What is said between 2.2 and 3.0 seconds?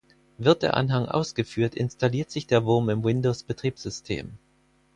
sich der Wurm